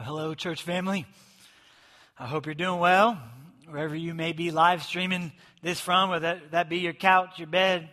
[0.00, 1.04] Well, hello, church family.
[2.18, 3.20] I hope you're doing well,
[3.68, 5.30] wherever you may be live streaming
[5.60, 7.90] this from, whether that, that be your couch, your bed,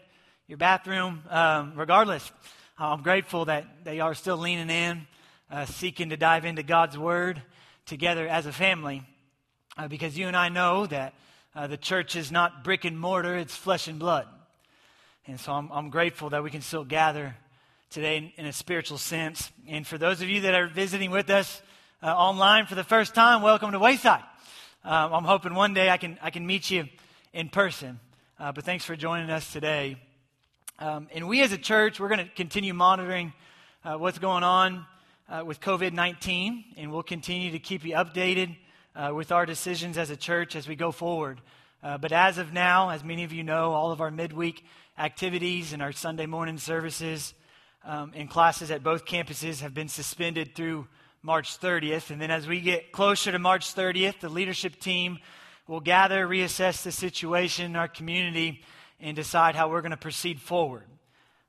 [0.48, 1.22] your bathroom.
[1.30, 2.32] Um, regardless,
[2.80, 5.06] I'm grateful that they are still leaning in,
[5.52, 7.42] uh, seeking to dive into God's Word
[7.86, 9.04] together as a family,
[9.78, 11.14] uh, because you and I know that
[11.56, 14.30] uh, the church is not brick and mortar, it's flesh and blood.
[15.28, 17.36] And so I'm, I'm grateful that we can still gather
[17.90, 19.52] today in, in, a spiritual sense.
[19.68, 21.62] And for those of you that are visiting with us
[22.02, 24.24] uh, online for the first time, welcome to Wayside.
[24.84, 26.86] Um, I'm hoping one day I can, I can meet you
[27.34, 28.00] in person.
[28.40, 29.98] Uh, but thanks for joining us today.
[30.78, 33.34] Um, and we as a church, we're going to continue monitoring
[33.84, 34.86] uh, what's going on
[35.28, 38.56] uh, with COVID 19, and we'll continue to keep you updated
[38.96, 41.42] uh, with our decisions as a church as we go forward.
[41.82, 44.64] Uh, but as of now, as many of you know, all of our midweek
[45.00, 47.34] activities and our Sunday morning services
[47.84, 50.88] um, and classes at both campuses have been suspended through
[51.28, 52.10] March 30th.
[52.10, 55.20] And then as we get closer to March 30th, the leadership team
[55.68, 58.64] will gather, reassess the situation in our community,
[59.02, 60.86] and decide how we're going to proceed forward.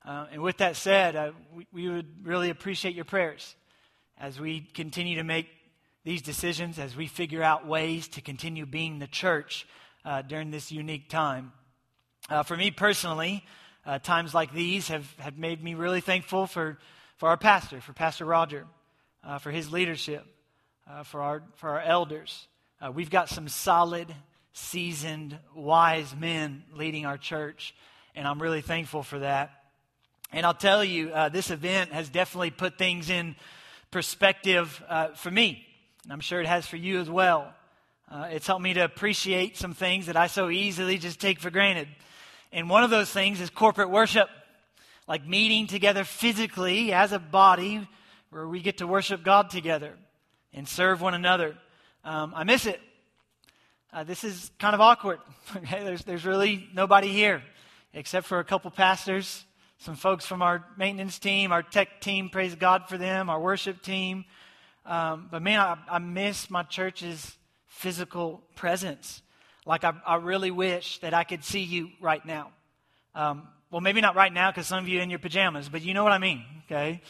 [0.04, 3.54] Uh, and with that said, uh, we, we would really appreciate your prayers
[4.18, 5.46] as we continue to make
[6.02, 9.64] these decisions, as we figure out ways to continue being the church
[10.04, 11.52] uh, during this unique time.
[12.28, 13.44] Uh, for me personally,
[13.86, 16.78] uh, times like these have, have made me really thankful for,
[17.16, 18.66] for our pastor, for Pastor Roger
[19.28, 20.24] uh, for his leadership,
[20.90, 22.48] uh, for, our, for our elders.
[22.80, 24.12] Uh, we've got some solid,
[24.54, 27.74] seasoned, wise men leading our church,
[28.14, 29.50] and I'm really thankful for that.
[30.32, 33.36] And I'll tell you, uh, this event has definitely put things in
[33.90, 35.62] perspective uh, for me,
[36.04, 37.52] and I'm sure it has for you as well.
[38.10, 41.50] Uh, it's helped me to appreciate some things that I so easily just take for
[41.50, 41.88] granted.
[42.50, 44.30] And one of those things is corporate worship,
[45.06, 47.86] like meeting together physically as a body
[48.30, 49.94] where we get to worship God together
[50.52, 51.56] and serve one another.
[52.04, 52.80] Um, I miss it.
[53.92, 55.20] Uh, this is kind of awkward.
[55.56, 55.82] Okay?
[55.82, 57.42] There's, there's really nobody here
[57.94, 59.44] except for a couple pastors,
[59.78, 63.80] some folks from our maintenance team, our tech team, praise God for them, our worship
[63.80, 64.26] team.
[64.84, 67.36] Um, but man, I, I, miss my church's
[67.66, 69.22] physical presence.
[69.66, 72.50] Like, I, I, really wish that I could see you right now.
[73.14, 75.92] Um, well, maybe not right now because some of you in your pajamas, but you
[75.92, 77.02] know what I mean, okay?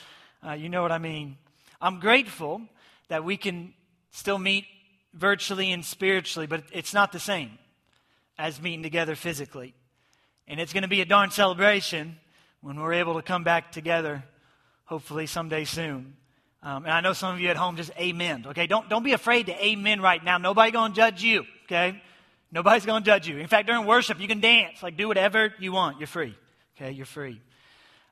[0.47, 1.37] Uh, you know what I mean?
[1.81, 2.63] I'm grateful
[3.09, 3.75] that we can
[4.11, 4.67] still meet
[5.15, 7.59] virtually and spiritually, but it's not the same
[8.39, 9.75] as meeting together physically.
[10.47, 12.17] And it's going to be a darn celebration
[12.61, 14.25] when we're able to come back together,
[14.85, 16.17] hopefully someday soon.
[16.63, 18.45] Um, and I know some of you at home just amen.
[18.49, 20.39] Okay, don't don't be afraid to amen right now.
[20.39, 21.45] Nobody going to judge you.
[21.65, 22.01] Okay,
[22.51, 23.39] nobody's going to judge you.
[23.39, 26.01] In fact, during worship, you can dance, like do whatever you want.
[26.01, 26.37] You're free.
[26.77, 27.41] Okay, you're free.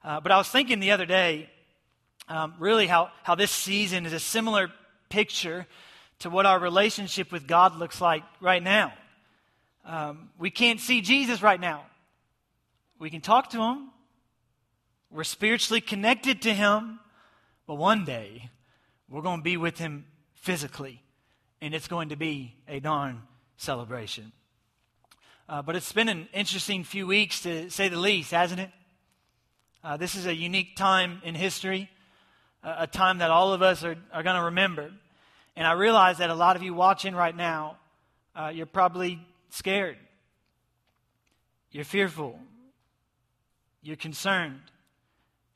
[0.05, 1.51] Uh, but I was thinking the other day
[2.29, 4.69] um, really how, how this season is a similar
[5.09, 5.67] picture
[6.21, 8.93] to what our relationship with God looks like right now.
[9.85, 11.85] Um, we can't see Jesus right now.
[12.99, 13.91] We can talk to him.
[15.11, 16.99] We're spiritually connected to him.
[17.67, 18.51] But one day,
[19.09, 21.03] we're going to be with him physically.
[21.61, 23.23] And it's going to be a darn
[23.57, 24.33] celebration.
[25.49, 28.71] Uh, but it's been an interesting few weeks, to say the least, hasn't it?
[29.85, 31.89] Uh, this is a unique time in history
[32.67, 34.91] a time that all of us are, are going to remember.
[35.55, 37.77] And I realize that a lot of you watching right now,
[38.35, 39.97] uh, you're probably scared.
[41.71, 42.39] You're fearful.
[43.83, 44.61] You're concerned.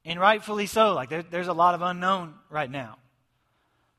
[0.04, 0.94] And rightfully so.
[0.94, 2.96] Like, there, there's a lot of unknown right now.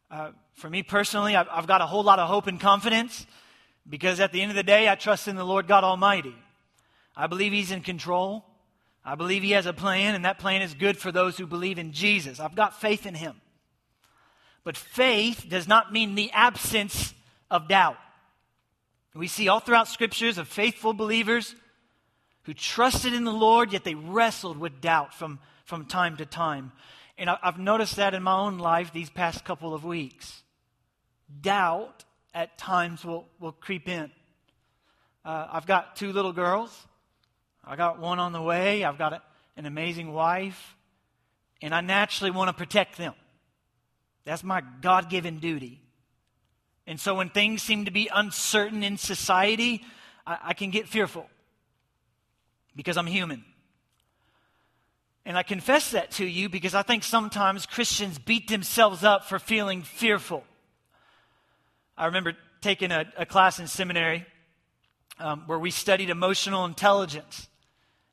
[0.10, 3.26] Uh, for me personally, I've, I've got a whole lot of hope and confidence
[3.90, 6.36] because at the end of the day, I trust in the Lord God Almighty.
[7.16, 8.46] I believe He's in control.
[9.04, 11.80] I believe He has a plan, and that plan is good for those who believe
[11.80, 12.40] in Jesus.
[12.40, 13.36] I've got faith in Him.
[14.64, 17.14] But faith does not mean the absence
[17.50, 17.98] of doubt.
[19.14, 21.56] We see all throughout scriptures of faithful believers
[22.44, 26.72] who trusted in the Lord, yet they wrestled with doubt from, from time to time.
[27.18, 30.42] And I've noticed that in my own life these past couple of weeks.
[31.42, 34.12] Doubt at times will, will creep in.
[35.24, 36.88] Uh, I've got two little girls.
[37.64, 38.84] I got one on the way.
[38.84, 39.22] I've got a,
[39.58, 40.76] an amazing wife.
[41.62, 43.14] And I naturally want to protect them.
[44.26, 45.82] That's my God given duty.
[46.88, 49.84] And so when things seem to be uncertain in society,
[50.26, 51.28] I, I can get fearful
[52.76, 53.44] because I'm human.
[55.26, 59.38] And I confess that to you because I think sometimes Christians beat themselves up for
[59.38, 60.44] feeling fearful.
[61.96, 64.26] I remember taking a, a class in seminary
[65.20, 67.48] um, where we studied emotional intelligence.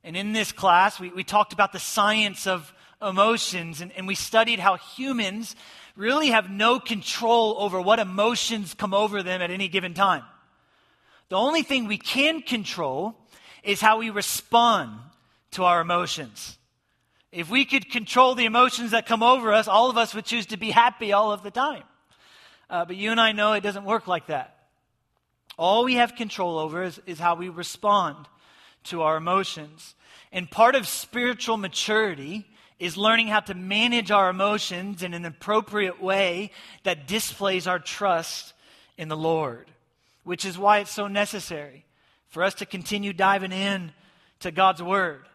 [0.03, 3.81] And in this class, we, we talked about the science of, emotions.
[3.81, 5.55] And, and we studied how humans
[5.95, 10.23] really have no control over what emotions come over them at any given time.
[11.29, 13.15] The only thing we can control
[13.63, 14.91] is how we respond
[15.51, 16.57] to our emotions.
[17.31, 20.47] If we could control the emotions that come over us, all of us would choose
[20.47, 21.83] to be happy all of the time.
[22.69, 24.55] Uh, but you and I know it doesn't work like that.
[25.57, 28.27] All we have control over is, is how we respond
[28.85, 29.95] to our emotions.
[30.31, 32.45] And part of spiritual maturity
[32.79, 36.51] is learning how to manage our emotions in an appropriate way
[36.83, 38.53] that displays our trust
[38.97, 39.69] in the Lord,
[40.23, 41.85] which is why it's so necessary
[42.27, 43.91] for us to continue diving in
[44.39, 45.25] to God's Word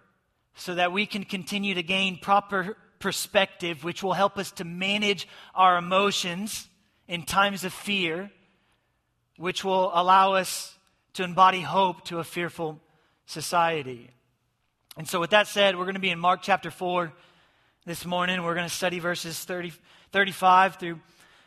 [0.54, 5.28] so that we can continue to gain proper perspective, which will help us to manage
[5.54, 6.68] our emotions
[7.06, 8.30] in times of fear,
[9.36, 10.78] which will allow us
[11.14, 12.80] to embody hope to a fearful
[13.26, 14.10] society.
[14.96, 17.12] And so, with that said, we're going to be in Mark chapter 4
[17.84, 18.42] this morning.
[18.42, 19.72] We're going to study verses 30,
[20.12, 21.00] 35 through,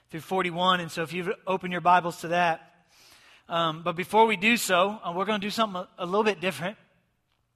[0.09, 0.81] through 41.
[0.81, 2.73] And so, if you open your Bibles to that.
[3.49, 6.25] Um, but before we do so, uh, we're going to do something a, a little
[6.25, 6.77] bit different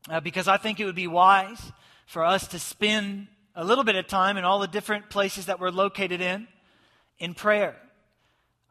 [0.10, 1.72] uh, because I think it would be wise
[2.06, 5.60] for us to spend a little bit of time in all the different places that
[5.60, 6.48] we're located in
[7.20, 7.76] in prayer.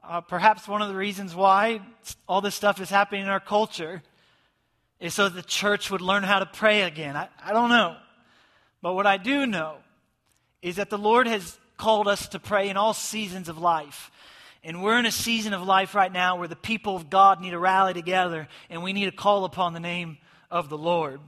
[0.02, 1.82] Uh, perhaps one of the reasons why
[2.26, 4.02] all this stuff is happening in our culture
[5.00, 7.16] is so the church would learn how to pray again.
[7.16, 7.96] I, I don't know.
[8.82, 9.76] But what I do know
[10.62, 14.10] is that the Lord has called us to pray in all seasons of life.
[14.62, 17.50] And we're in a season of life right now where the people of God need
[17.50, 20.18] to rally together and we need to call upon the name
[20.50, 21.20] of the Lord.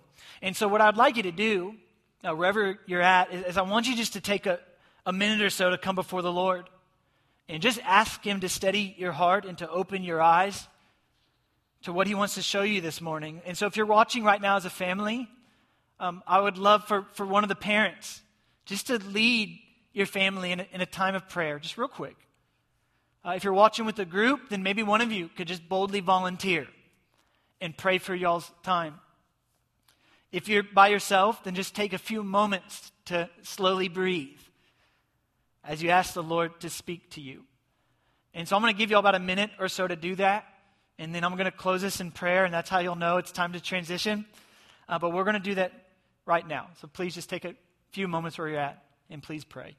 [0.43, 1.75] And so, what I'd like you to do,
[2.23, 4.61] uh, wherever you're at, is, is I want you just to take a,
[5.07, 6.69] a minute or so to come before the Lord
[7.49, 10.69] and just ask Him to steady your heart and to open your eyes
[11.83, 13.43] to what He wants to show you this morning.
[13.45, 15.29] And so, if you're watching right now as a family,
[16.01, 18.23] um, I would love for, for one of the parents
[18.65, 19.59] just to lead
[19.93, 22.17] your family in a, in a time of prayer, just real quick.
[23.25, 26.01] Uh, if you're watching with a group, then maybe one of you could just boldly
[26.01, 26.67] volunteer
[27.61, 28.95] and pray for y'all's time.
[30.33, 34.39] If you're by yourself, then just take a few moments to slowly breathe
[35.63, 37.45] as you ask the Lord to speak to you.
[38.35, 40.17] And so I'm going to give you all about a minute or so to do
[40.17, 40.47] that.
[41.03, 43.33] And then I'm going to close this in prayer, and that's how you'll know it's
[43.33, 44.25] time to transition.
[44.89, 45.73] Uh, but we're going to do that
[46.27, 46.69] right now.
[46.81, 47.57] So please just take a
[47.91, 49.75] few moments where you're at and please pray.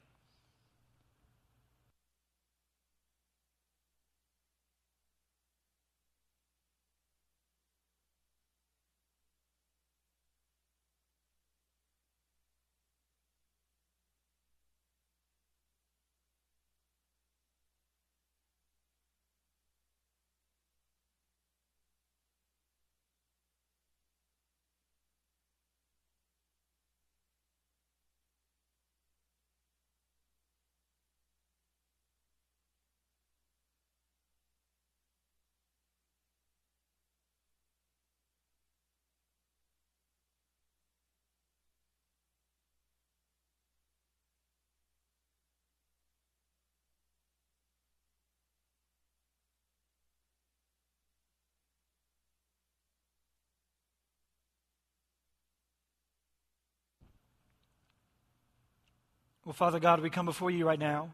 [59.44, 61.12] Well, Father God, we come before you right now,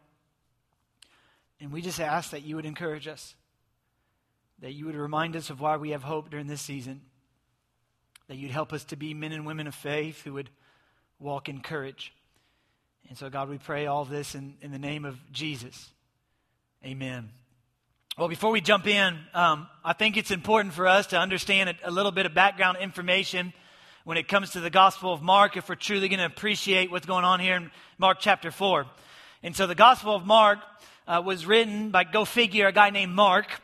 [1.59, 3.35] and we just ask that you would encourage us,
[4.61, 7.01] that you would remind us of why we have hope during this season,
[8.29, 10.49] that you'd help us to be men and women of faith who would
[11.19, 12.15] walk in courage.
[13.09, 15.91] And so, God, we pray all this in, in the name of Jesus.
[16.85, 17.31] Amen.
[18.17, 21.89] Well, before we jump in, um, I think it's important for us to understand a,
[21.89, 23.53] a little bit of background information
[24.05, 27.07] when it comes to the Gospel of Mark if we're truly going to appreciate what's
[27.07, 28.87] going on here in Mark chapter 4.
[29.43, 30.59] And so the Gospel of Mark
[31.07, 33.61] uh, was written by, go figure, a guy named Mark.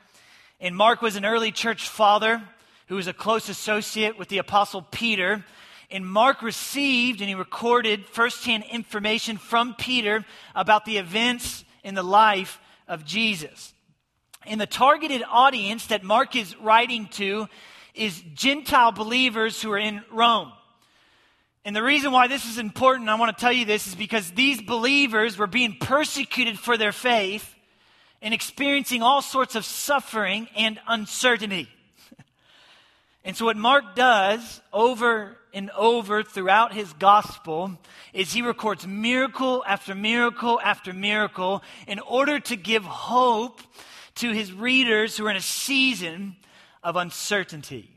[0.61, 2.43] And Mark was an early church father
[2.89, 5.43] who was a close associate with the Apostle Peter.
[5.91, 10.25] And Mark received and he recorded firsthand information from Peter
[10.55, 13.73] about the events in the life of Jesus.
[14.45, 17.49] And the targeted audience that Mark is writing to
[17.97, 20.53] is Gentile believers who are in Rome.
[21.65, 24.31] And the reason why this is important, I want to tell you this, is because
[24.31, 27.55] these believers were being persecuted for their faith
[28.23, 31.69] and experiencing all sorts of suffering and uncertainty.
[33.25, 37.77] and so, what Mark does over and over throughout his gospel
[38.13, 43.61] is he records miracle after miracle after miracle in order to give hope
[44.17, 46.37] to his readers who are in a season
[46.87, 47.91] of uncertainty.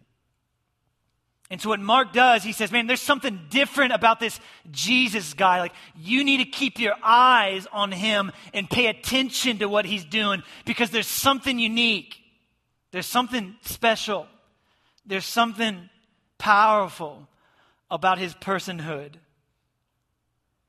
[1.51, 4.39] And so, what Mark does, he says, Man, there's something different about this
[4.71, 5.59] Jesus guy.
[5.59, 10.03] Like, you need to keep your eyes on him and pay attention to what he's
[10.03, 12.17] doing because there's something unique.
[12.91, 14.25] There's something special.
[15.05, 15.89] There's something
[16.39, 17.27] powerful
[17.91, 19.13] about his personhood.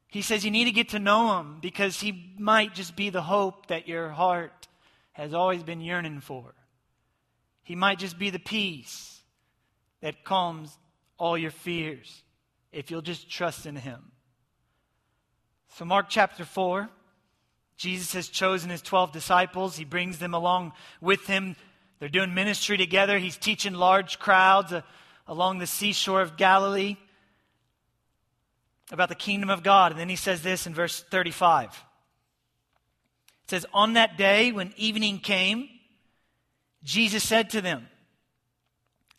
[0.09, 3.23] He says you need to get to know him because he might just be the
[3.23, 4.69] hope that your heart
[5.13, 6.53] has always been yearning for.
[7.71, 9.21] He might just be the peace
[10.01, 10.77] that calms
[11.19, 12.25] all your fears
[12.73, 14.11] if you'll just trust in Him.
[15.77, 16.89] So, Mark chapter 4,
[17.77, 19.77] Jesus has chosen His 12 disciples.
[19.77, 21.55] He brings them along with Him.
[22.01, 23.21] They're doing ministry together.
[23.21, 24.83] He's teaching large crowds uh,
[25.29, 26.97] along the seashore of Galilee
[28.91, 29.93] about the kingdom of God.
[29.93, 31.69] And then He says this in verse 35.
[33.45, 35.69] It says, On that day when evening came,
[36.83, 37.87] Jesus said to them,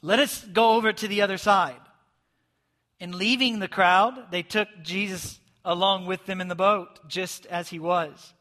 [0.02, 1.80] let us go over to the other side.
[3.00, 7.70] And leaving the crowd, they took Jesus along with them in the boat, just as
[7.70, 8.34] he was.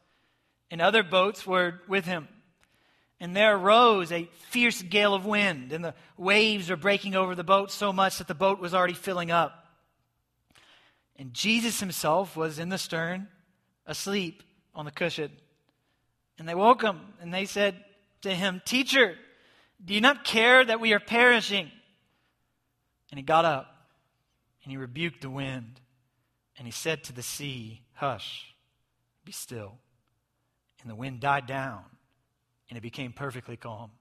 [0.71, 2.27] And other boats were with him.
[3.19, 7.43] And there arose a fierce gale of wind, and the waves were breaking over the
[7.43, 9.67] boat so much that the boat was already filling up.
[11.17, 13.27] And Jesus himself was in the stern,
[13.85, 14.41] asleep
[14.73, 15.31] on the cushion.
[16.39, 17.83] And they woke him, and they said
[18.21, 19.15] to him, Teacher,
[19.83, 21.71] do you not care that we are perishing?
[23.09, 23.67] And he got up
[24.63, 25.79] and he rebuked the wind
[26.57, 28.55] and he said to the sea, Hush,
[29.25, 29.77] be still.
[30.81, 31.83] And the wind died down
[32.69, 33.91] and it became perfectly calm.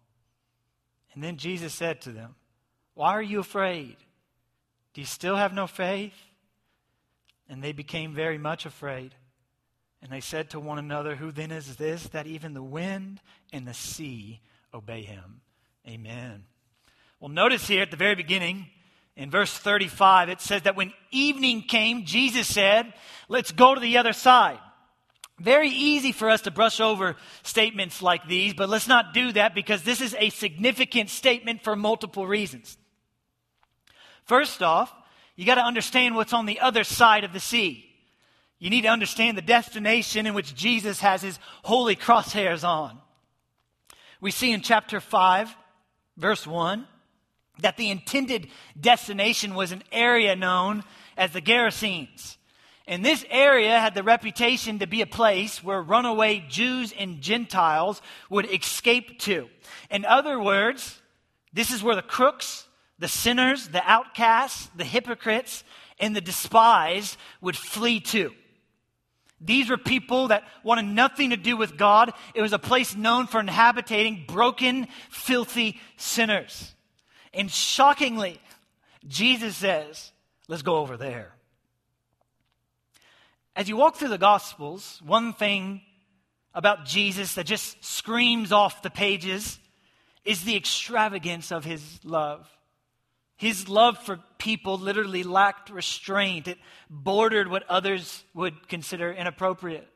[1.12, 2.36] And then Jesus said to them,
[2.94, 3.96] Why are you afraid?
[4.94, 6.14] Do you still have no faith?
[7.48, 9.14] And they became very much afraid.
[10.02, 13.20] And they said to one another, Who then is this that even the wind
[13.52, 14.40] and the sea
[14.72, 15.40] obey him?
[15.86, 16.44] Amen.
[17.18, 18.66] Well, notice here at the very beginning,
[19.16, 22.92] in verse 35, it says that when evening came, Jesus said,
[23.28, 24.58] Let's go to the other side.
[25.38, 29.54] Very easy for us to brush over statements like these, but let's not do that
[29.54, 32.76] because this is a significant statement for multiple reasons.
[34.24, 34.92] First off,
[35.36, 37.89] you got to understand what's on the other side of the sea.
[38.60, 43.00] You need to understand the destination in which Jesus has his holy crosshairs on.
[44.20, 45.56] We see in chapter 5
[46.20, 46.86] verse 1,
[47.60, 48.48] that the intended
[48.78, 50.84] destination was an area known
[51.16, 52.36] as the Gerasenes.
[52.86, 58.02] And this area had the reputation to be a place where runaway Jews and Gentiles
[58.28, 59.48] would escape to.
[59.90, 61.00] In other words,
[61.52, 62.66] this is where the crooks,
[62.98, 65.62] the sinners, the outcasts, the hypocrites,
[65.98, 68.32] and the despised would flee to.
[69.40, 72.12] These were people that wanted nothing to do with God.
[72.34, 76.74] It was a place known for inhabiting broken, filthy sinners.
[77.32, 78.38] And shockingly,
[79.06, 80.12] Jesus says,
[80.48, 81.32] let's go over there.
[83.56, 85.80] As you walk through the Gospels, one thing
[86.54, 89.58] about Jesus that just screams off the pages
[90.24, 92.46] is the extravagance of his love.
[93.36, 96.48] His love for people literally lacked restraint.
[96.48, 99.86] It bordered what others would consider inappropriate.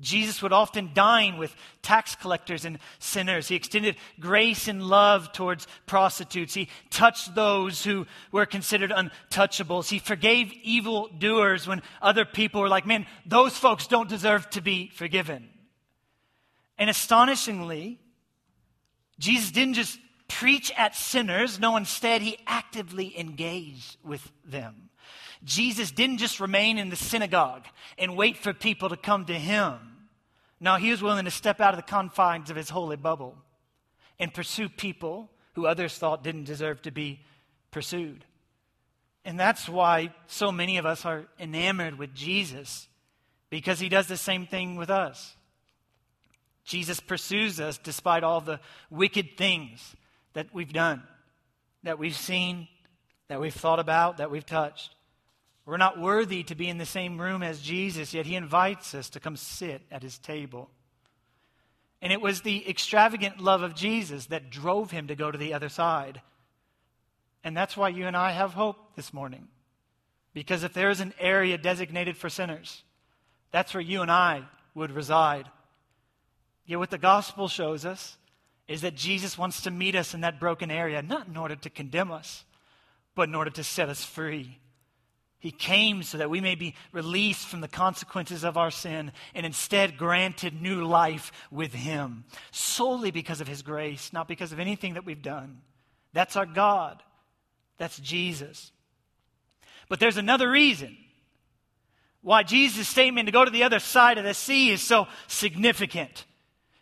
[0.00, 3.46] Jesus would often dine with tax collectors and sinners.
[3.46, 6.52] He extended grace and love towards prostitutes.
[6.52, 9.88] He touched those who were considered untouchables.
[9.88, 14.60] He forgave evil doers when other people were like, man, those folks don't deserve to
[14.60, 15.48] be forgiven.
[16.76, 18.00] And astonishingly,
[19.20, 19.96] Jesus didn't just
[20.34, 21.60] preach at sinners.
[21.60, 24.90] No, instead, he actively engaged with them.
[25.44, 27.64] Jesus didn't just remain in the synagogue
[27.98, 29.78] and wait for people to come to him.
[30.58, 33.36] No, he was willing to step out of the confines of his holy bubble
[34.18, 37.20] and pursue people who others thought didn't deserve to be
[37.70, 38.24] pursued.
[39.24, 42.88] And that's why so many of us are enamored with Jesus,
[43.50, 45.36] because he does the same thing with us.
[46.64, 48.60] Jesus pursues us despite all the
[48.90, 49.94] wicked things
[50.34, 51.02] that we've done,
[51.82, 52.68] that we've seen,
[53.28, 54.94] that we've thought about, that we've touched.
[55.66, 59.08] We're not worthy to be in the same room as Jesus, yet he invites us
[59.10, 60.70] to come sit at his table.
[62.02, 65.54] And it was the extravagant love of Jesus that drove him to go to the
[65.54, 66.20] other side.
[67.42, 69.48] And that's why you and I have hope this morning.
[70.34, 72.82] Because if there is an area designated for sinners,
[73.52, 74.42] that's where you and I
[74.74, 75.48] would reside.
[76.66, 78.18] Yet what the gospel shows us
[78.66, 81.70] is that Jesus wants to meet us in that broken area, not in order to
[81.70, 82.44] condemn us,
[83.14, 84.58] but in order to set us free.
[85.38, 89.44] He came so that we may be released from the consequences of our sin and
[89.44, 94.94] instead granted new life with Him, solely because of His grace, not because of anything
[94.94, 95.60] that we've done.
[96.14, 97.02] That's our God.
[97.76, 98.72] That's Jesus.
[99.90, 100.96] But there's another reason
[102.22, 106.24] why Jesus' statement to go to the other side of the sea is so significant.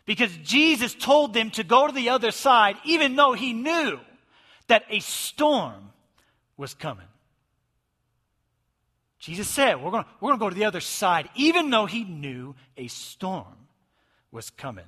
[0.05, 3.99] Because Jesus told them to go to the other side, even though he knew
[4.67, 5.91] that a storm
[6.57, 7.07] was coming.
[9.19, 12.55] Jesus said, We're going we're to go to the other side, even though he knew
[12.75, 13.55] a storm
[14.31, 14.85] was coming.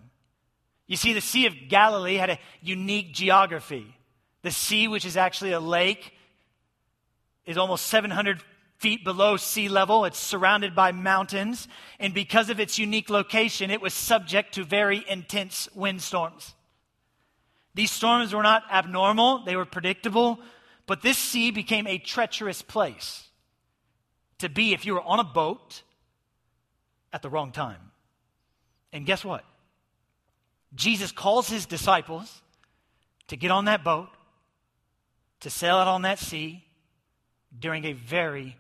[0.88, 3.96] You see, the Sea of Galilee had a unique geography.
[4.42, 6.14] The sea, which is actually a lake,
[7.46, 8.44] is almost 700
[8.78, 10.06] feet below sea level.
[10.06, 11.68] It's surrounded by mountains.
[12.00, 16.54] And because of its unique location, it was subject to very intense windstorms.
[17.74, 20.40] These storms were not abnormal, they were predictable,
[20.88, 23.28] but this sea became a treacherous place
[24.40, 25.84] to be if you were on a boat
[27.12, 27.92] at the wrong time.
[28.94, 29.44] And guess what?
[30.74, 32.42] Jesus calls his disciples
[33.28, 34.10] to get on that boat,
[35.42, 36.64] to sail out on that sea
[37.58, 38.56] during a very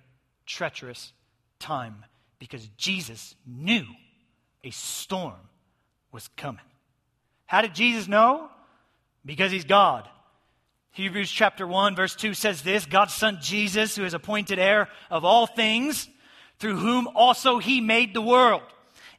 [0.45, 1.13] treacherous
[1.59, 2.05] time
[2.39, 3.85] because Jesus knew
[4.63, 5.39] a storm
[6.11, 6.65] was coming.
[7.45, 8.49] How did Jesus know?
[9.25, 10.07] Because he's God.
[10.91, 15.25] Hebrews chapter 1, verse 2 says this God's Son Jesus, who is appointed heir of
[15.25, 16.07] all things,
[16.59, 18.63] through whom also he made the world.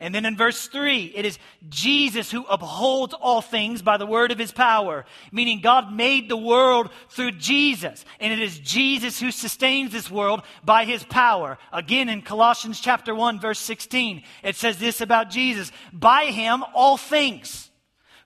[0.01, 1.39] And then in verse 3, it is
[1.69, 6.37] Jesus who upholds all things by the word of his power, meaning God made the
[6.37, 8.05] world through Jesus.
[8.21, 11.59] And it is Jesus who sustains this world by his power.
[11.73, 16.97] Again, in Colossians chapter 1, verse 16, it says this about Jesus By him, all
[16.97, 17.71] things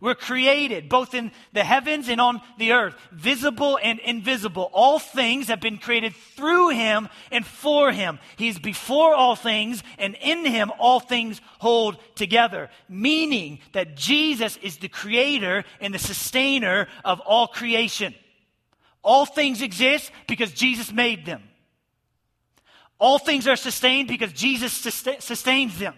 [0.00, 4.70] we're created both in the heavens and on the earth, visible and invisible.
[4.72, 8.18] All things have been created through him and for him.
[8.36, 12.70] He's before all things, and in him all things hold together.
[12.88, 18.14] Meaning that Jesus is the creator and the sustainer of all creation.
[19.02, 21.42] All things exist because Jesus made them.
[22.98, 25.94] All things are sustained because Jesus sustains them.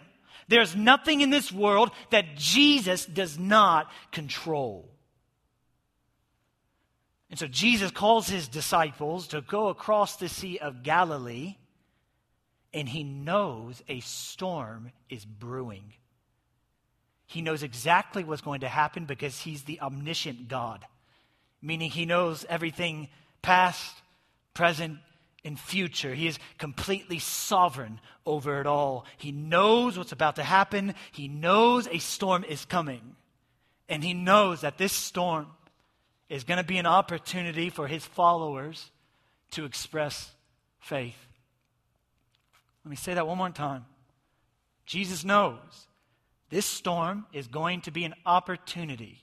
[0.52, 4.86] There's nothing in this world that Jesus does not control.
[7.30, 11.56] And so Jesus calls his disciples to go across the Sea of Galilee,
[12.75, 15.95] and he knows a storm is brewing.
[17.25, 20.84] He knows exactly what's going to happen because he's the omniscient God,
[21.62, 23.08] meaning he knows everything
[23.41, 24.02] past,
[24.52, 24.99] present,
[25.45, 26.15] in future.
[26.15, 29.05] He is completely sovereign over it all.
[29.17, 30.95] He knows what's about to happen.
[31.11, 33.17] He knows a storm is coming.
[33.89, 35.49] And he knows that this storm
[36.28, 38.91] is going to be an opportunity for his followers
[39.50, 40.31] to express
[40.78, 41.26] faith.
[42.85, 43.85] Let me say that one more time.
[44.87, 45.87] Jesus knows
[46.49, 49.23] this storm is going to be an opportunity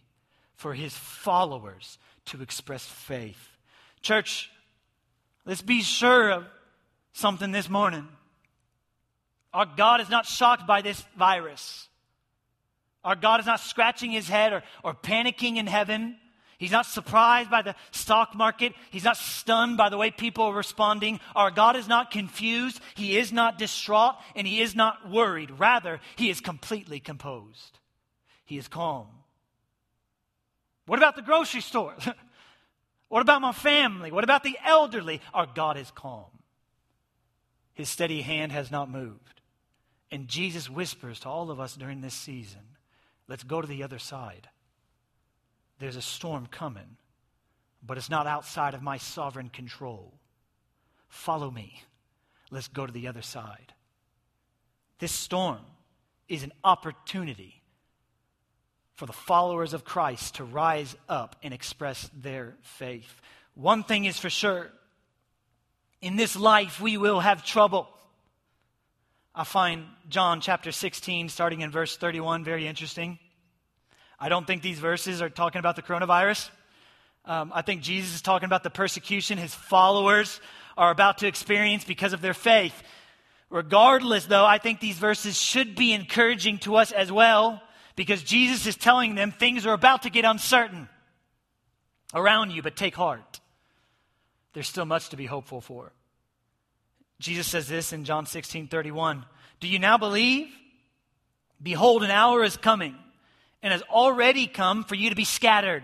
[0.56, 3.58] for his followers to express faith.
[4.02, 4.50] Church,
[5.50, 6.46] Let's be sure of
[7.12, 8.08] something this morning.
[9.52, 11.88] Our God is not shocked by this virus.
[13.04, 16.18] Our God is not scratching his head or, or panicking in heaven.
[16.60, 18.74] He's not surprised by the stock market.
[18.92, 21.20] He's not stunned by the way people are responding.
[21.36, 22.80] Our God is not confused.
[22.94, 25.50] He is not distraught and he is not worried.
[25.58, 27.80] Rather, he is completely composed.
[28.46, 29.08] He is calm.
[30.86, 31.96] What about the grocery store?
[33.10, 34.12] What about my family?
[34.12, 35.22] What about the elderly?
[35.34, 36.30] Our God is calm.
[37.74, 39.42] His steady hand has not moved.
[40.12, 42.62] And Jesus whispers to all of us during this season
[43.28, 44.50] let's go to the other side.
[45.80, 46.98] There's a storm coming,
[47.86, 50.14] but it's not outside of my sovereign control.
[51.08, 51.84] Follow me.
[52.52, 53.74] Let's go to the other side.
[54.98, 55.60] This storm
[56.28, 57.59] is an opportunity
[59.00, 63.22] for the followers of Christ to rise up and express their faith.
[63.56, 64.68] One thing is for sure
[66.02, 67.88] in this life, we will have trouble.
[69.34, 73.20] I find John chapter 16, starting in verse 31, very interesting.
[74.20, 76.50] I don't think these verses are talking about the coronavirus.
[77.24, 80.42] Um, I think Jesus is talking about the persecution his followers
[80.78, 82.76] are about to experience because of their faith.
[83.50, 87.62] Regardless, though, I think these verses should be encouraging to us as well
[88.00, 90.88] because Jesus is telling them things are about to get uncertain
[92.14, 93.42] around you, but take heart.
[94.54, 95.92] There's still much to be hopeful for.
[97.20, 99.26] Jesus says this in John 16 31.
[99.60, 100.48] Do you now believe?
[101.62, 102.96] Behold, an hour is coming
[103.62, 105.84] and has already come for you to be scattered,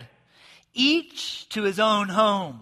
[0.73, 2.61] each to his own home,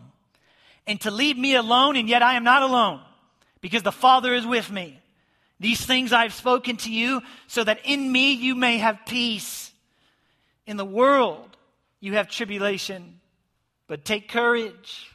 [0.87, 3.01] and to leave me alone, and yet I am not alone,
[3.61, 4.99] because the Father is with me.
[5.59, 9.71] These things I've spoken to you so that in me you may have peace.
[10.65, 11.57] In the world
[11.99, 13.19] you have tribulation,
[13.87, 15.09] but take courage.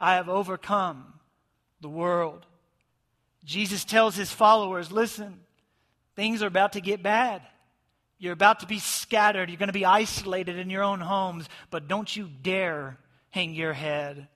[0.00, 1.14] I have overcome
[1.80, 2.46] the world.
[3.44, 5.40] Jesus tells his followers listen,
[6.16, 7.42] things are about to get bad.
[8.18, 9.50] You're about to be scattered.
[9.50, 11.48] You're going to be isolated in your own homes.
[11.70, 12.96] But don't you dare
[13.30, 14.28] hang your head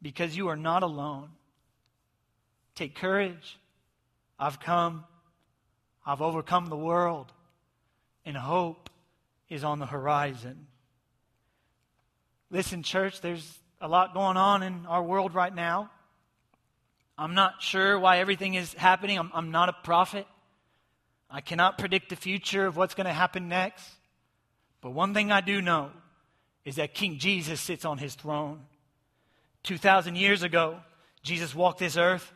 [0.00, 1.28] because you are not alone.
[2.74, 3.58] Take courage.
[4.42, 5.04] I've come.
[6.04, 7.32] I've overcome the world.
[8.26, 8.90] And hope
[9.48, 10.66] is on the horizon.
[12.50, 15.90] Listen, church, there's a lot going on in our world right now.
[17.16, 19.16] I'm not sure why everything is happening.
[19.16, 20.26] I'm, I'm not a prophet.
[21.30, 23.88] I cannot predict the future of what's going to happen next.
[24.80, 25.92] But one thing I do know
[26.64, 28.62] is that King Jesus sits on his throne.
[29.62, 30.80] 2,000 years ago,
[31.22, 32.32] Jesus walked this earth.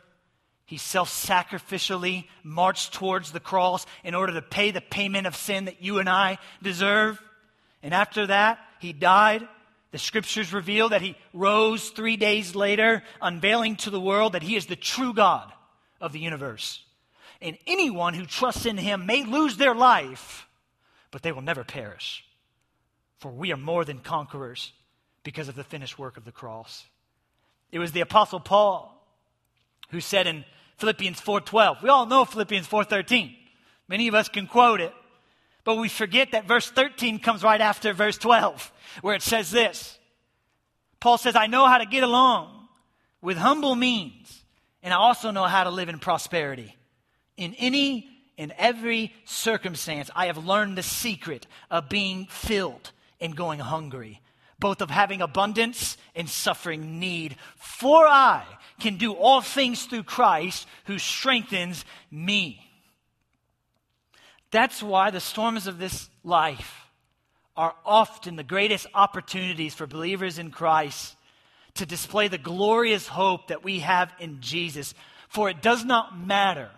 [0.67, 5.65] He self sacrificially marched towards the cross in order to pay the payment of sin
[5.65, 7.21] that you and I deserve.
[7.81, 9.47] And after that, he died.
[9.91, 14.57] The scriptures reveal that he rose three days later, unveiling to the world that he
[14.57, 15.53] is the true God
[16.01, 16.83] of the universe.
[17.41, 20.49] And anyone who trusts in him may lose their life,
[21.11, 22.25] but they will never perish.
[23.19, 24.73] For we are more than conquerors
[25.23, 26.85] because of the finished work of the cross.
[27.71, 28.96] It was the apostle Paul
[29.89, 30.45] who said in
[30.77, 31.81] Philippians 4:12.
[31.81, 33.35] We all know Philippians 4:13.
[33.87, 34.93] Many of us can quote it,
[35.63, 38.71] but we forget that verse 13 comes right after verse 12,
[39.01, 39.97] where it says this.
[40.99, 42.67] Paul says, "I know how to get along
[43.21, 44.43] with humble means,
[44.83, 46.75] and I also know how to live in prosperity."
[47.37, 53.59] In any and every circumstance, I have learned the secret of being filled and going
[53.59, 54.21] hungry,
[54.59, 57.35] both of having abundance and suffering need.
[57.55, 58.43] For I
[58.79, 62.61] can do all things through Christ who strengthens me.
[64.51, 66.87] That's why the storms of this life
[67.55, 71.15] are often the greatest opportunities for believers in Christ
[71.75, 74.93] to display the glorious hope that we have in Jesus.
[75.27, 76.69] For it does not matter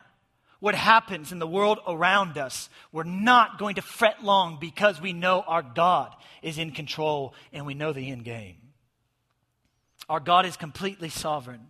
[0.60, 5.14] what happens in the world around us, we're not going to fret long because we
[5.14, 8.58] know our God is in control and we know the end game.
[10.10, 11.68] Our God is completely sovereign,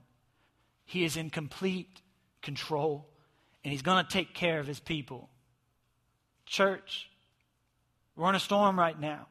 [0.89, 2.01] He is in complete
[2.41, 3.07] control,
[3.63, 5.29] and He's going to take care of His people.
[6.47, 7.07] Church,
[8.15, 9.27] we're in a storm right now.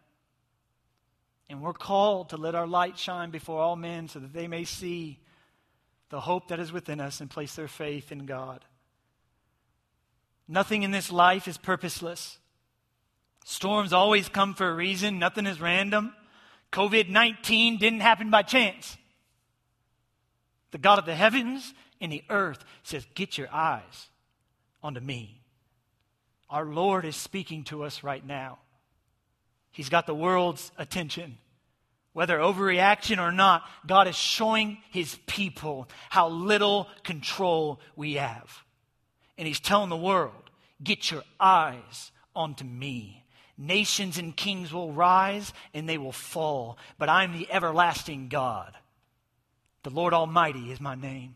[1.50, 4.62] And we're called to let our light shine before all men so that they may
[4.62, 5.18] see
[6.10, 8.64] the hope that is within us and place their faith in God.
[10.46, 12.38] Nothing in this life is purposeless.
[13.44, 16.14] Storms always come for a reason, nothing is random.
[16.70, 18.96] COVID 19 didn't happen by chance.
[20.70, 24.08] The God of the heavens and the earth says, Get your eyes
[24.82, 25.40] onto me.
[26.50, 28.58] Our Lord is speaking to us right now.
[29.70, 31.38] He's got the world's attention.
[32.12, 38.64] Whether overreaction or not, God is showing his people how little control we have.
[39.36, 40.50] And he's telling the world,
[40.82, 43.24] get your eyes onto me.
[43.56, 48.74] Nations and kings will rise and they will fall, but I'm the everlasting God.
[49.88, 51.34] The Lord Almighty is my name.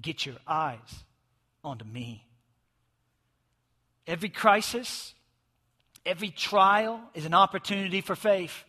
[0.00, 1.04] Get your eyes
[1.62, 2.26] onto me.
[4.04, 5.14] Every crisis,
[6.04, 8.64] every trial is an opportunity for faith.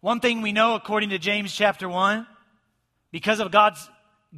[0.00, 2.28] One thing we know according to James chapter 1,
[3.10, 3.90] because of God's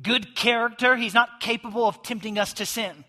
[0.02, 3.04] good character, he's not capable of tempting us to sin.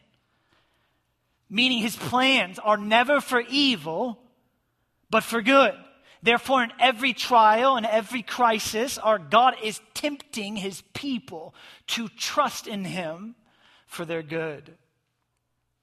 [1.49, 4.19] Meaning his plans are never for evil,
[5.09, 5.73] but for good.
[6.23, 11.53] Therefore, in every trial and every crisis, our God is tempting his people
[11.87, 13.35] to trust in him
[13.85, 14.75] for their good.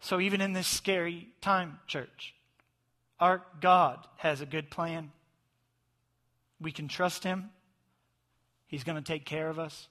[0.01, 2.35] So, even in this scary time, church,
[3.20, 5.12] our God has a good plan.
[6.61, 7.51] We can trust him,
[8.66, 9.88] he's going to take care of us.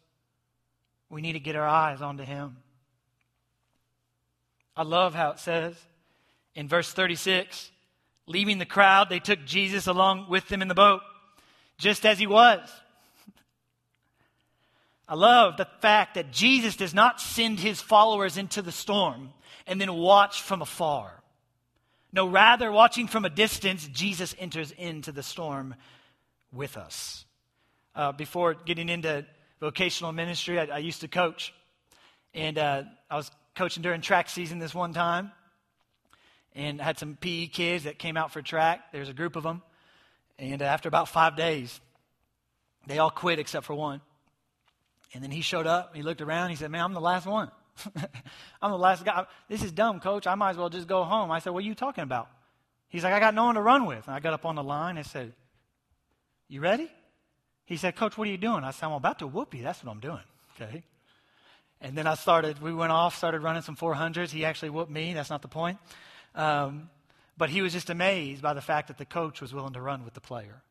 [1.09, 2.57] We need to get our eyes onto him.
[4.75, 5.75] I love how it says
[6.55, 7.71] in verse 36
[8.25, 11.01] leaving the crowd, they took Jesus along with them in the boat,
[11.77, 12.69] just as he was.
[15.07, 19.31] I love the fact that Jesus does not send his followers into the storm
[19.67, 21.21] and then watch from afar.
[22.11, 25.75] No, rather, watching from a distance, Jesus enters into the storm
[26.51, 27.25] with us.
[27.95, 29.23] Uh, before getting into
[29.59, 30.59] vocational ministry.
[30.59, 31.53] I, I used to coach,
[32.33, 35.31] and uh, I was coaching during track season this one time,
[36.55, 38.91] and had some PE kids that came out for track.
[38.91, 39.61] There's a group of them,
[40.37, 41.79] and uh, after about five days,
[42.87, 44.01] they all quit except for one.
[45.13, 45.95] And then he showed up.
[45.95, 46.49] He looked around.
[46.49, 47.51] He said, "Man, I'm the last one.
[48.61, 49.25] I'm the last guy.
[49.47, 50.27] This is dumb, coach.
[50.27, 52.29] I might as well just go home." I said, "What are you talking about?"
[52.89, 54.63] He's like, "I got no one to run with." And I got up on the
[54.63, 55.33] line and said,
[56.47, 56.89] "You ready?"
[57.65, 58.63] He said, Coach, what are you doing?
[58.63, 59.63] I said, I'm about to whoop you.
[59.63, 60.23] That's what I'm doing.
[60.55, 60.83] Okay.
[61.81, 64.31] And then I started, we went off, started running some 400s.
[64.31, 65.13] He actually whooped me.
[65.13, 65.77] That's not the point.
[66.35, 66.89] Um,
[67.37, 70.05] but he was just amazed by the fact that the coach was willing to run
[70.05, 70.61] with the player.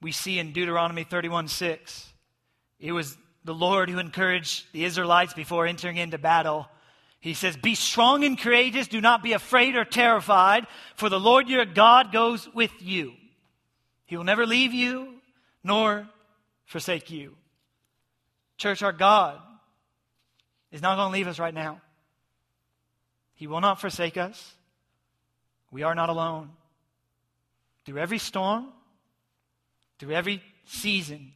[0.00, 2.12] We see in Deuteronomy 31 6,
[2.80, 6.68] it was the Lord who encouraged the Israelites before entering into battle.
[7.20, 8.88] He says, Be strong and courageous.
[8.88, 13.14] Do not be afraid or terrified, for the Lord your God goes with you.
[14.06, 15.14] He will never leave you
[15.64, 16.08] nor
[16.66, 17.34] forsake you.
[18.56, 19.38] Church, our God
[20.70, 21.80] is not going to leave us right now.
[23.38, 24.56] He will not forsake us.
[25.70, 26.50] We are not alone.
[27.84, 28.66] Through every storm,
[30.00, 31.30] through every season,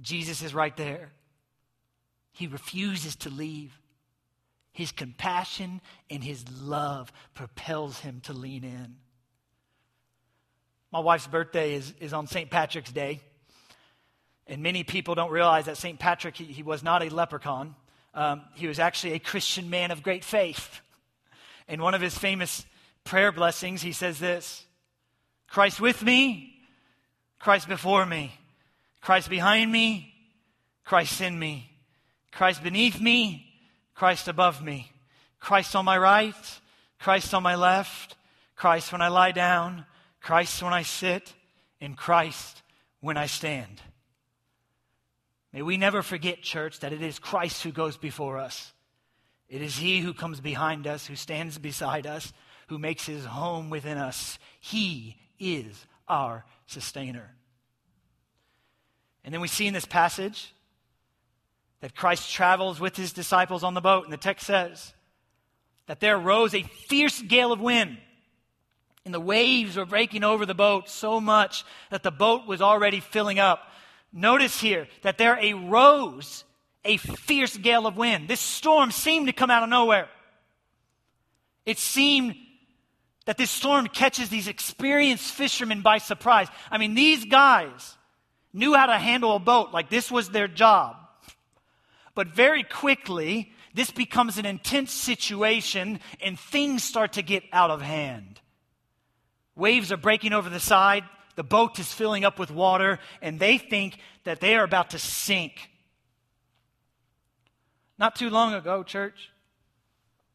[0.00, 1.12] Jesus is right there.
[2.32, 3.78] He refuses to leave.
[4.72, 8.96] His compassion and his love propels him to lean in.
[10.90, 12.48] My wife's birthday is, is on St.
[12.48, 13.20] Patrick's Day.
[14.46, 15.98] And many people don't realize that St.
[15.98, 17.74] Patrick, he, he was not a leprechaun.
[18.14, 20.80] Um, he was actually a Christian man of great faith.
[21.68, 22.64] In one of his famous
[23.04, 24.64] prayer blessings, he says this
[25.48, 26.60] Christ with me,
[27.38, 28.32] Christ before me,
[29.00, 30.14] Christ behind me,
[30.84, 31.70] Christ in me,
[32.32, 33.46] Christ beneath me,
[33.94, 34.92] Christ above me,
[35.40, 36.60] Christ on my right,
[36.98, 38.16] Christ on my left,
[38.56, 39.86] Christ when I lie down,
[40.20, 41.32] Christ when I sit,
[41.80, 42.62] and Christ
[43.00, 43.80] when I stand.
[45.52, 48.72] May we never forget, church, that it is Christ who goes before us.
[49.48, 52.32] It is He who comes behind us, who stands beside us,
[52.68, 54.38] who makes His home within us.
[54.60, 57.34] He is our sustainer.
[59.24, 60.52] And then we see in this passage
[61.80, 64.92] that Christ travels with His disciples on the boat, and the text says
[65.86, 67.98] that there arose a fierce gale of wind
[69.08, 73.00] and the waves were breaking over the boat so much that the boat was already
[73.00, 73.67] filling up.
[74.12, 76.44] Notice here that there arose
[76.84, 78.28] a fierce gale of wind.
[78.28, 80.08] This storm seemed to come out of nowhere.
[81.66, 82.34] It seemed
[83.26, 86.48] that this storm catches these experienced fishermen by surprise.
[86.70, 87.96] I mean, these guys
[88.54, 90.96] knew how to handle a boat, like this was their job.
[92.14, 97.82] But very quickly, this becomes an intense situation and things start to get out of
[97.82, 98.40] hand.
[99.54, 101.04] Waves are breaking over the side.
[101.38, 104.98] The boat is filling up with water, and they think that they are about to
[104.98, 105.70] sink.
[107.96, 109.30] Not too long ago, church,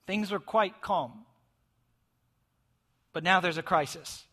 [0.08, 1.26] things were quite calm.
[3.12, 4.24] But now there's a crisis.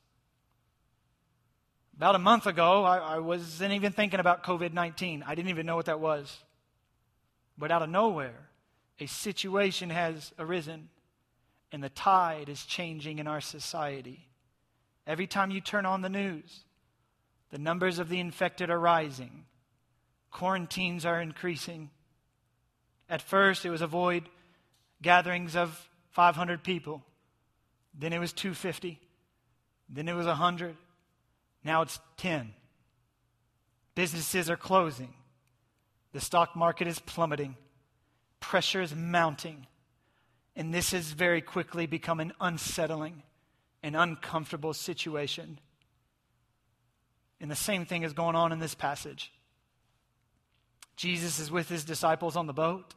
[1.96, 5.24] About a month ago, I, I wasn't even thinking about COVID 19.
[5.26, 6.38] I didn't even know what that was.
[7.58, 8.48] But out of nowhere,
[9.00, 10.88] a situation has arisen,
[11.72, 14.29] and the tide is changing in our society.
[15.06, 16.64] Every time you turn on the news,
[17.50, 19.44] the numbers of the infected are rising,
[20.30, 21.90] quarantines are increasing.
[23.08, 24.28] At first, it was avoid
[25.02, 27.02] gatherings of 500 people.
[27.98, 29.00] Then it was 250.
[29.88, 30.76] Then it was 100.
[31.64, 32.54] Now it's 10.
[33.94, 35.12] Businesses are closing.
[36.12, 37.56] The stock market is plummeting.
[38.38, 39.66] Pressure is mounting.
[40.54, 43.22] And this has very quickly become an unsettling
[43.82, 45.58] an uncomfortable situation.
[47.40, 49.32] And the same thing is going on in this passage.
[50.96, 52.94] Jesus is with his disciples on the boat.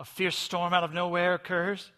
[0.00, 1.92] A fierce storm out of nowhere occurs,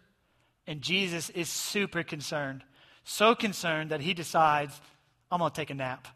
[0.66, 2.62] and Jesus is super concerned.
[3.04, 4.78] So concerned that he decides,
[5.30, 6.06] I'm going to take a nap.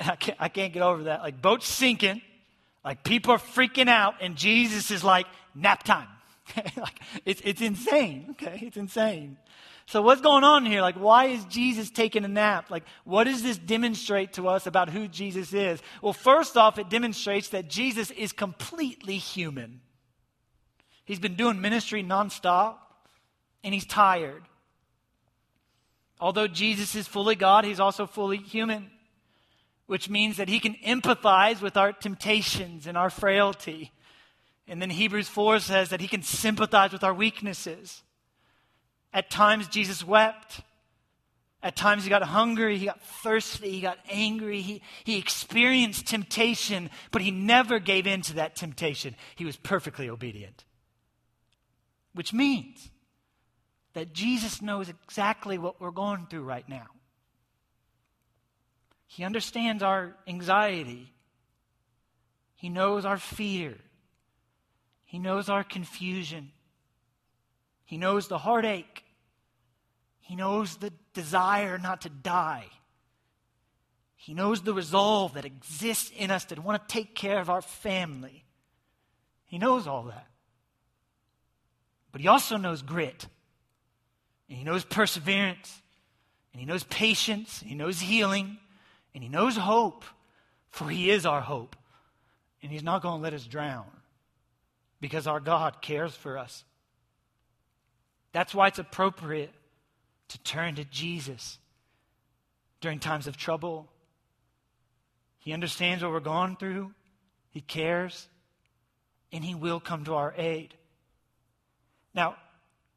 [0.00, 1.20] And I can't, I can't get over that.
[1.22, 2.20] Like, boat's sinking,
[2.84, 6.08] like, people are freaking out, and Jesus is like, nap time.
[6.76, 8.58] like, it's, it's insane, okay?
[8.62, 9.36] It's insane.
[9.86, 10.80] So, what's going on here?
[10.80, 12.70] Like, why is Jesus taking a nap?
[12.70, 15.82] Like, what does this demonstrate to us about who Jesus is?
[16.00, 19.80] Well, first off, it demonstrates that Jesus is completely human.
[21.04, 22.76] He's been doing ministry nonstop,
[23.62, 24.42] and he's tired.
[26.18, 28.90] Although Jesus is fully God, he's also fully human,
[29.86, 33.92] which means that he can empathize with our temptations and our frailty.
[34.66, 38.02] And then Hebrews 4 says that he can sympathize with our weaknesses.
[39.14, 40.60] At times, Jesus wept.
[41.62, 46.90] At times, he got hungry, he got thirsty, he got angry, he, he experienced temptation,
[47.10, 49.14] but he never gave in to that temptation.
[49.36, 50.64] He was perfectly obedient.
[52.12, 52.90] Which means
[53.94, 56.88] that Jesus knows exactly what we're going through right now.
[59.06, 61.12] He understands our anxiety,
[62.56, 63.76] He knows our fear,
[65.04, 66.50] He knows our confusion,
[67.84, 69.04] He knows the heartache.
[70.20, 72.66] He knows the desire not to die.
[74.16, 77.60] He knows the resolve that exists in us to want to take care of our
[77.60, 78.44] family.
[79.44, 80.26] He knows all that.
[82.10, 83.26] But He also knows grit,
[84.48, 85.82] and He knows perseverance,
[86.52, 88.56] and He knows patience, and He knows healing,
[89.14, 90.04] and He knows hope,
[90.70, 91.76] for He is our hope.
[92.62, 93.84] And He's not going to let us drown
[95.00, 96.64] because our God cares for us.
[98.34, 99.52] That's why it's appropriate
[100.28, 101.58] to turn to Jesus
[102.80, 103.88] during times of trouble.
[105.38, 106.92] He understands what we're going through,
[107.50, 108.28] He cares,
[109.32, 110.74] and He will come to our aid.
[112.12, 112.34] Now,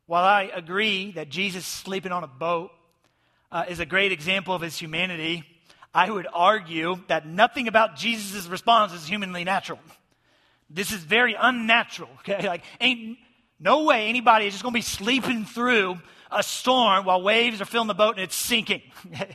[0.07, 2.71] while I agree that Jesus sleeping on a boat
[3.51, 5.43] uh, is a great example of his humanity,
[5.93, 9.79] I would argue that nothing about Jesus' response is humanly natural.
[10.67, 12.09] This is very unnatural.
[12.19, 13.19] Okay, like ain't
[13.59, 15.99] no way anybody is just going to be sleeping through
[16.31, 18.81] a storm while waves are filling the boat and it's sinking.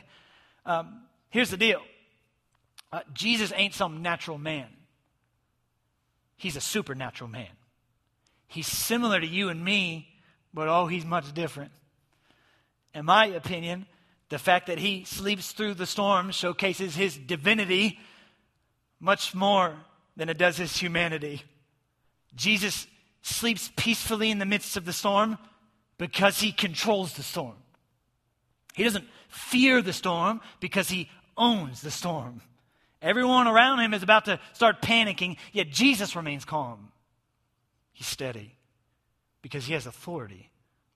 [0.65, 1.81] um, here's the deal:
[2.91, 4.67] uh, Jesus ain't some natural man.
[6.37, 7.47] He's a supernatural man.
[8.47, 10.07] He's similar to you and me,
[10.53, 11.71] but oh, he's much different.
[12.93, 13.87] In my opinion,
[14.29, 17.99] the fact that he sleeps through the storm showcases his divinity
[18.99, 19.75] much more
[20.15, 21.41] than it does his humanity.
[22.35, 22.87] Jesus
[23.23, 25.39] sleeps peacefully in the midst of the storm
[25.97, 27.55] because he controls the storm.
[28.75, 32.41] He doesn't fear the storm because he owns the storm.
[33.01, 36.91] Everyone around him is about to start panicking, yet Jesus remains calm.
[37.93, 38.55] He's steady
[39.41, 40.51] because he has authority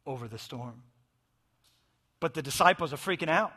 [0.06, 0.84] over the storm.
[2.20, 3.54] But the disciples are freaking out.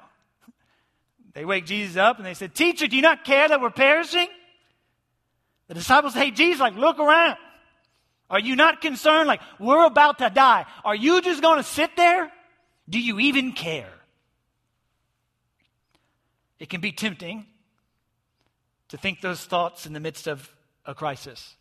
[1.33, 4.29] They wake Jesus up and they said, Teacher, do you not care that we're perishing?
[5.69, 7.37] The disciples say, hey, Jesus, like, look around.
[8.31, 9.27] Are you not concerned?
[9.27, 10.65] Like, we're about to die.
[10.85, 12.31] Are you just going to sit there?
[12.89, 13.93] Do you even care?
[16.61, 17.47] It can be tempting
[18.89, 20.53] to think those thoughts in the midst of
[20.85, 21.57] a crisis.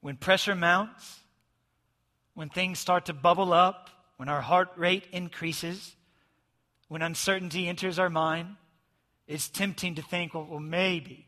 [0.00, 1.20] When pressure mounts,
[2.34, 5.94] when things start to bubble up, when our heart rate increases,
[6.88, 8.56] when uncertainty enters our mind,
[9.26, 11.26] it's tempting to think, well, well maybe,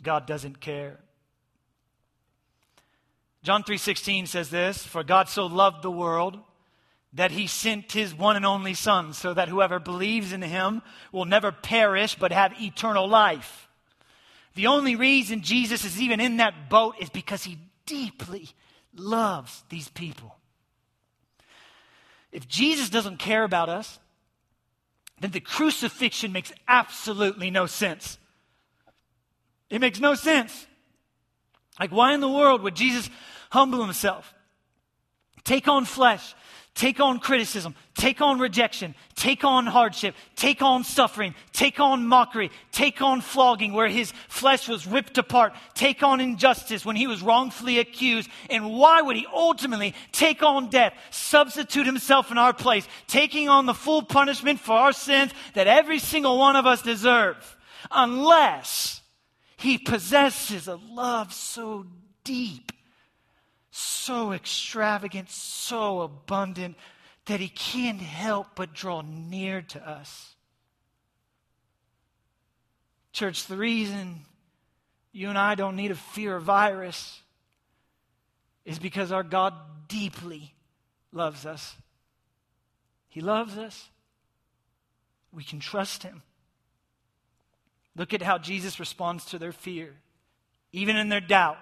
[0.00, 1.00] God doesn't care.
[3.42, 6.38] John 3:16 says this, for God so loved the world
[7.12, 11.24] that he sent his one and only son so that whoever believes in him will
[11.24, 13.68] never perish but have eternal life.
[14.54, 18.48] The only reason Jesus is even in that boat is because he deeply
[18.94, 20.36] loves these people.
[22.30, 23.98] If Jesus doesn't care about us,
[25.20, 28.18] then the crucifixion makes absolutely no sense.
[29.68, 30.66] It makes no sense.
[31.82, 33.10] Like, why in the world would Jesus
[33.50, 34.32] humble himself,
[35.42, 36.32] take on flesh,
[36.76, 42.52] take on criticism, take on rejection, take on hardship, take on suffering, take on mockery,
[42.70, 47.20] take on flogging where his flesh was ripped apart, take on injustice when he was
[47.20, 48.30] wrongfully accused.
[48.48, 53.66] And why would he ultimately take on death, substitute himself in our place, taking on
[53.66, 57.56] the full punishment for our sins that every single one of us deserve?
[57.90, 59.01] Unless
[59.62, 61.86] he possesses a love so
[62.24, 62.72] deep,
[63.70, 66.76] so extravagant, so abundant
[67.26, 70.34] that he can't help but draw near to us.
[73.12, 74.22] Church, the reason
[75.12, 77.20] you and I don't need a fear virus
[78.64, 79.54] is because our God
[79.86, 80.54] deeply
[81.12, 81.76] loves us.
[83.08, 83.90] He loves us.
[85.30, 86.22] We can trust him.
[87.96, 89.94] Look at how Jesus responds to their fear,
[90.72, 91.58] even in their doubt.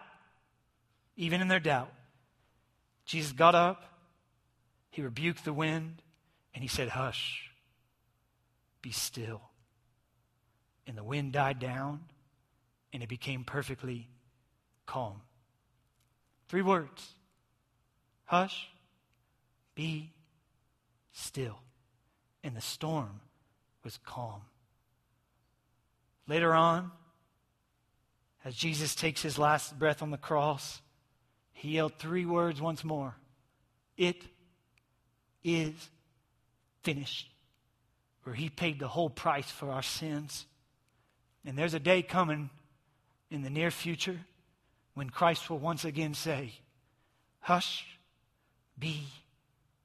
[1.17, 1.93] Even in their doubt.
[3.05, 3.85] Jesus got up,
[4.91, 6.03] he rebuked the wind,
[6.55, 7.51] and he said, Hush,
[8.81, 9.43] be still.
[10.87, 12.01] And the wind died down,
[12.93, 14.09] and it became perfectly
[14.87, 15.21] calm.
[16.49, 17.15] Three words
[18.25, 18.69] Hush,
[19.75, 20.13] be
[21.13, 21.59] still.
[22.43, 23.21] And the storm
[23.85, 24.43] was calm.
[26.31, 26.93] Later on,
[28.45, 30.81] as Jesus takes his last breath on the cross,
[31.53, 33.17] he yelled three words once more
[33.97, 34.23] It
[35.43, 35.75] is
[36.85, 37.29] finished.
[38.23, 40.47] Where he paid the whole price for our sins.
[41.45, 42.51] And there's a day coming
[43.29, 44.21] in the near future
[44.95, 46.53] when Christ will once again say,
[47.41, 47.85] Hush,
[48.79, 49.03] be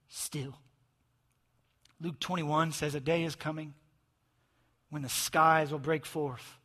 [0.10, 0.54] still.
[2.00, 3.74] Luke 21 says, A day is coming
[4.90, 6.58] when the skies will break forth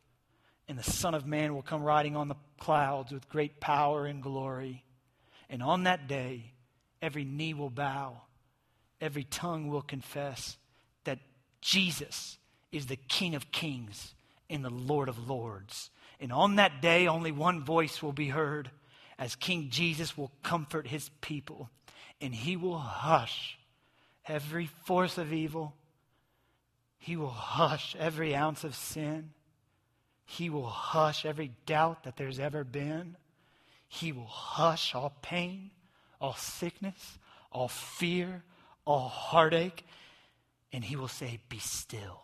[0.67, 4.23] and the Son of Man will come riding on the clouds with great power and
[4.23, 4.85] glory.
[5.49, 6.53] And on that day,
[7.01, 8.21] every knee will bow,
[9.01, 10.57] every tongue will confess
[11.03, 11.19] that
[11.59, 12.37] Jesus
[12.71, 14.13] is the King of kings
[14.49, 15.89] and the Lord of Lords.
[16.19, 18.71] And on that day, only one voice will be heard
[19.17, 21.69] as King Jesus will comfort his people,
[22.21, 23.57] and he will hush
[24.25, 25.75] every force of evil.
[27.01, 29.31] He will hush every ounce of sin.
[30.23, 33.17] He will hush every doubt that there's ever been.
[33.87, 35.71] He will hush all pain,
[36.21, 37.17] all sickness,
[37.51, 38.43] all fear,
[38.85, 39.83] all heartache,
[40.71, 42.21] and He will say, Be still.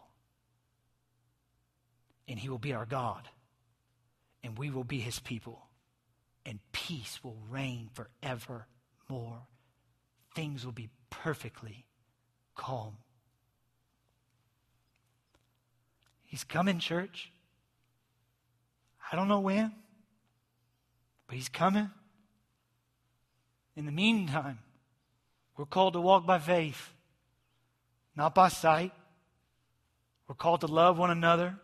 [2.28, 3.28] And He will be our God,
[4.44, 5.66] and we will be His people,
[6.46, 9.48] and peace will reign forevermore.
[10.36, 11.88] Things will be perfectly
[12.54, 12.98] calm.
[16.28, 17.32] He's coming, church.
[19.12, 19.72] I don't know when,
[21.26, 21.90] but He's coming.
[23.76, 24.60] In the meantime,
[25.58, 26.94] we're called to walk by faith,
[28.16, 28.92] not by sight.
[30.28, 31.56] We're called to love one another,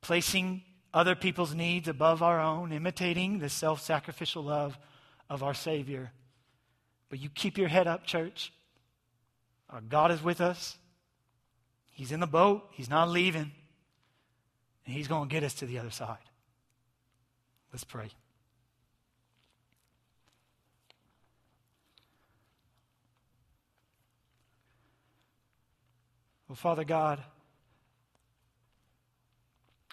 [0.00, 0.62] placing
[0.92, 4.76] other people's needs above our own, imitating the self sacrificial love
[5.30, 6.10] of our Savior.
[7.08, 8.52] But you keep your head up, church.
[9.70, 10.76] Our God is with us.
[11.92, 13.52] He's in the boat, He's not leaving.
[14.84, 16.18] And He's going to get us to the other side.
[17.72, 18.10] Let's pray.
[26.48, 27.22] Well, Father God,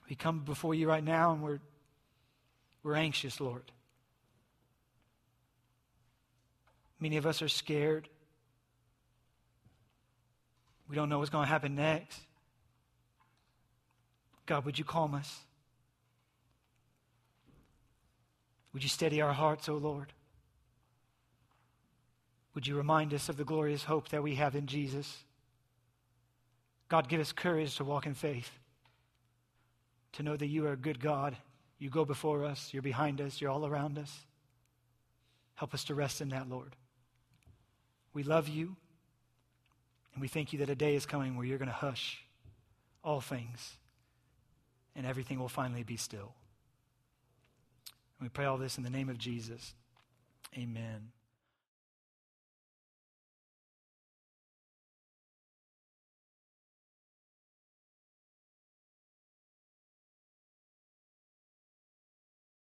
[0.10, 1.60] we come before you right now and we're,
[2.84, 3.72] we're anxious, Lord.
[7.00, 8.10] Many of us are scared.
[10.90, 12.20] We don't know what's going to happen next.
[14.48, 15.42] God, would you calm us?
[18.74, 20.14] Would you steady our hearts, O oh Lord?
[22.56, 25.24] Would you remind us of the glorious hope that we have in Jesus?
[26.88, 28.50] God, give us courage to walk in faith,
[30.14, 31.38] to know that you are a good God.
[31.78, 34.26] You go before us, you're behind us, you're all around us.
[35.54, 36.76] Help us to rest in that, Lord.
[38.14, 38.76] We love you,
[40.14, 42.24] and we thank you that a day is coming where you're going to hush
[43.04, 43.74] all things
[44.96, 46.34] and everything will finally be still.
[48.20, 49.74] And we pray all this in the name of Jesus.
[50.58, 51.12] Amen.